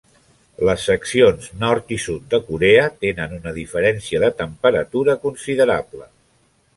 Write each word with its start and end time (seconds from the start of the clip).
Les 0.67 0.85
seccions 0.89 1.49
nord 1.63 1.91
i 1.97 1.99
sud 2.05 2.25
de 2.31 2.39
Corea 2.47 2.87
tenen 3.05 3.35
una 3.37 3.53
diferència 3.59 4.23
de 4.25 4.31
temperatura 4.41 5.15
considerable. 5.27 6.09